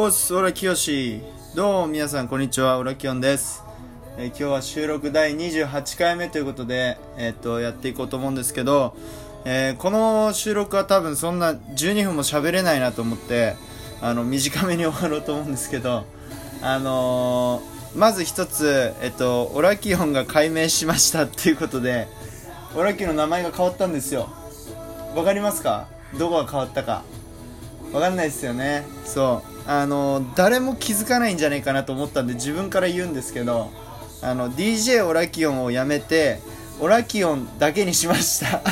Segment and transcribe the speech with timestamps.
[0.00, 1.20] おっす、オラキヨシ。
[1.56, 2.78] どうも皆さん、こんにちは。
[2.78, 3.64] オラキヨンです。
[4.16, 8.94] えー今日は収録第28回目ということで、えーっと、やっていこうと思うんですけど、
[9.44, 13.56] えーこの収録は多分そんな12分も喋れないなと思って、
[14.00, 16.04] あの、短めに終わろうと思うんですけど、
[16.62, 17.60] あの
[17.96, 22.06] まず一つ、えっと、オラキオンが改名しましたっていうことで、
[22.76, 24.28] オラキオンの名前が変わったんですよ。
[25.16, 25.88] わかりますか？
[26.16, 27.02] どこが変わったか。
[27.92, 28.86] わかんないですよね。
[29.04, 29.70] そう。
[29.70, 33.70] あの誰も気づかないんじゃないかなと思ったんで自分から言うんですけど
[34.22, 36.40] あの DJ オラキオンをやめて
[36.80, 38.62] オラキオンだけにしました。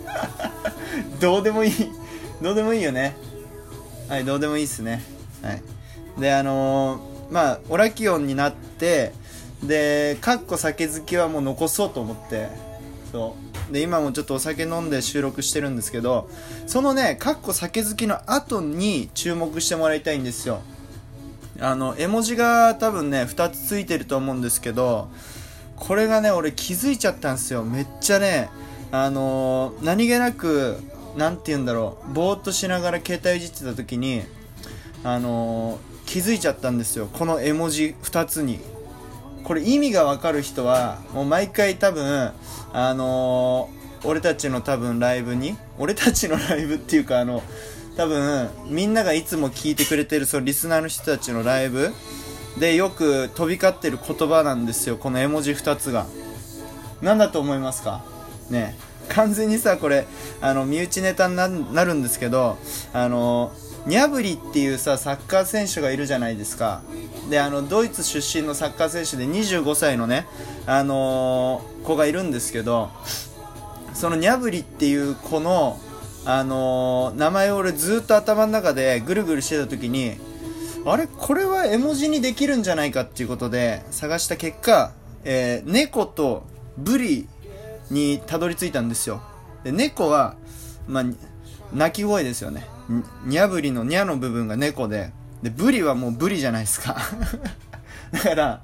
[1.20, 1.72] どうでもいい
[2.42, 3.16] どうでもいいよね。
[4.08, 5.02] はいどうでもいいっすね。
[5.42, 5.62] はい。
[6.18, 9.12] であのーまあオラキオンになって
[9.62, 12.48] でかっこ酒好きはもう残そうと思って
[13.10, 13.53] そう。
[13.70, 16.28] で今もちょっとお酒飲んで収録してるんですけど
[16.66, 20.60] そのねかっこ酒好きの後に注目してもらいたいんですよ。
[21.60, 25.08] あの絵文字が多分ね2つついてると思うんですけど
[25.76, 27.62] これがね俺気づいちゃったんですよ。
[27.62, 28.48] めっちゃね
[28.90, 30.76] あのー何気なく
[31.16, 34.22] なんて言うんだろうぼーっとしながら携帯いじってた時に
[35.04, 37.08] あのー気づいちゃったんですよ。
[37.12, 38.58] この絵文字2つに。
[39.44, 42.32] これ意味がわかる人はもう毎回多分
[42.72, 47.42] あのー俺たちの多分ライブに俺たちのライブっていうかあの
[47.96, 51.90] 多分みんながいつも聞いてくれてるそのリスナーの人たちのライブ
[52.58, 56.06] でよく飛び交ってる言葉なんですよこの絵文字2つが。
[57.00, 58.04] 何だと思いますか？
[58.50, 58.76] ね。
[59.08, 60.06] 完全にさこれ
[60.40, 62.58] あの身内ネタにななるんですけど
[62.92, 63.52] あの
[63.86, 66.80] ニャブリっていうさサッカー選手がいるじゃないですか。
[67.28, 70.26] であのドイツ出身のサッカー選手で25歳のね、
[70.66, 72.90] あのー子がいるんですけど
[73.92, 75.78] そのニャブリっていう子の、
[76.24, 80.16] あのー名前を俺ずっと頭の中でぐるぐるしてた時に
[80.86, 84.92] あれこれは絵文字にできるんじゃないかっていうことで探した結果、
[85.24, 86.46] えー猫と
[86.78, 87.28] ブリ
[87.90, 89.22] にたどり着いたんですよ。
[89.62, 90.36] で猫は、
[90.88, 91.04] まあ、
[91.72, 92.66] 鳴き声ですよね。
[93.24, 95.12] にゃぶりのにゃの部分が猫で。
[95.42, 96.96] でブリはもうブリじゃないですか。
[98.12, 98.62] だから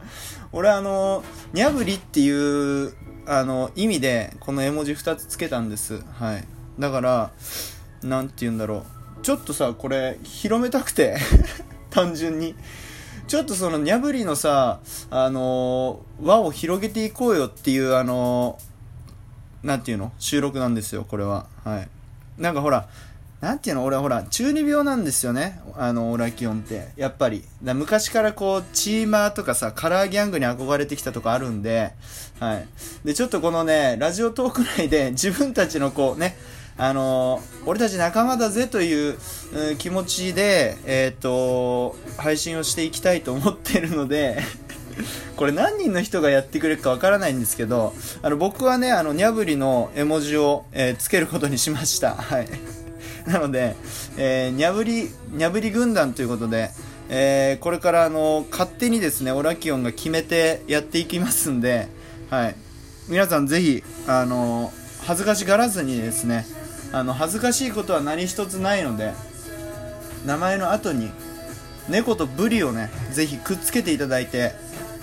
[0.52, 1.22] 俺あの
[1.52, 2.94] にゃぶりっていう
[3.26, 6.02] あの意味でこの絵文字2つつけたんです。
[6.18, 6.44] はい。
[6.78, 7.30] だから
[8.02, 8.84] なんて言うんだろ
[9.20, 9.22] う。
[9.22, 11.18] ちょっとさこれ広めたくて。
[11.90, 12.54] 単純に。
[13.26, 14.80] ちょっとそのにゃぶりのさ
[15.10, 18.58] あの輪を広げていこうよっていうあの
[19.62, 20.12] なんていうの？
[20.18, 21.46] 収録なんですよこれは。
[21.62, 21.88] はい。
[22.40, 22.88] なんかほら
[23.40, 23.84] なんていうの？
[23.84, 25.60] 俺はほら中二病なんですよね。
[25.76, 26.90] あのオラキオンって。
[26.96, 27.44] やっぱり。
[27.62, 31.92] だ昔からこうチーマーとかさカラーギャングに憧れてきたとこあるんで。
[32.38, 32.66] はい。
[33.04, 36.36] でちょっとこのねラジオトーク内で自分たちのこうね
[36.76, 39.18] あの俺たち仲間だぜという、
[39.72, 44.38] う気持ちで、えっ、と、配信をしていきたいと思ってるので、
[45.36, 52.14] これ何人の人がやってくれるかわからないんですけど、あの、僕はね、あの、にゃぶりの絵文字を、えーつけることにしました。
[52.18, 52.48] はい。
[53.26, 53.76] なので、
[54.16, 56.70] えーにゃぶり、にゃぶり軍団ということで、
[57.08, 61.88] えーこれからあの、勝手にですね、オラキオンが決めてやっていきますんで、
[62.30, 62.54] はい。
[63.08, 64.72] 皆さんぜひ、あの、
[65.02, 66.46] 恥ずかしがらずにですね、
[66.92, 69.12] あの、恥ずかしいことは何一つないので、
[70.26, 71.10] 名前の後に、
[71.88, 74.54] 猫とブリをね、ぜひくっつけていただいて、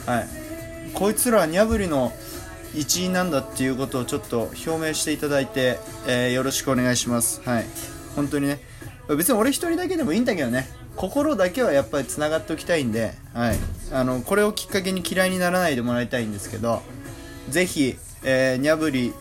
[0.07, 0.28] はい。
[0.94, 2.12] こいつらはニャブリの
[2.73, 7.41] 一員なんだっていうことをちょっと表明していただいて、えーよろしくお願いします。
[7.44, 7.66] はい。
[8.16, 8.59] 本当にね。
[9.09, 10.68] 別に俺一人だけでもいいんだけどね。
[10.95, 13.57] 心だけはやっぱり繋がっておきたいんで、はい。
[13.94, 16.81] あの、これをきっかけに嫌いにならないでもらいたいんですけど、
[17.50, 19.13] ぜひ、えー、ニャブリ、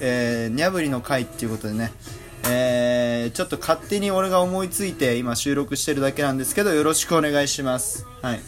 [0.00, 1.92] えー、ニャブリの会っていうことでね、
[2.48, 8.06] えー、ちょっと勝手に俺が思いついて今収録してるだけなんですけど、よろしくお願いします。
[8.22, 8.40] はい。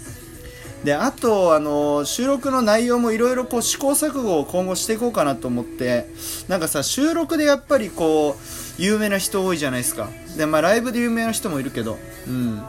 [0.85, 6.07] で、あと、あの、収録の内容もいろいろこう試行錯誤を今後していこうかなと思って、
[6.49, 10.09] なんかさ、収録でやっぱりこう、有名な人多いじゃないですか。
[10.39, 12.63] で、まあライブで有名な人もいるけど、うん。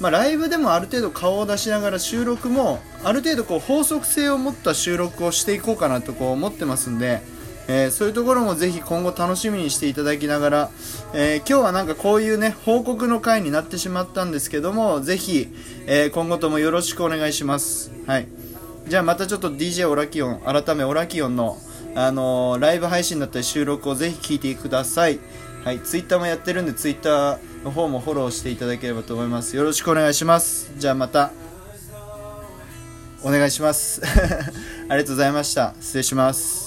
[0.00, 7.22] まあライブでもある程度顔を出しながら収録も、ある程度こう法則性を持った収録をしていこうかなとこう思ってますんで、
[7.68, 10.70] えーそういうところもぜひ今後楽しみにしていただきながら、
[11.14, 15.48] えー今日はなんかこういうね、報告の回になってしまったんですけども、ぜひ、
[15.86, 17.92] えー今後ともよろしくお願いします。
[18.06, 18.28] はい。
[18.88, 21.58] じゃあまたちょっと DJ オラキオン、改めオラキオンの、
[21.94, 25.18] あのライブ配信だったり収録をぜひ聞いてください。
[25.64, 29.56] はい、ツイッターもやってるんで、ツイッターの方もフォローしていただければと思います。
[29.56, 30.70] よろしくお願いします。
[30.76, 31.32] じゃあまた、
[33.24, 34.00] お願いします。
[34.88, 35.74] ありがとうございました。
[35.80, 36.65] 失礼します。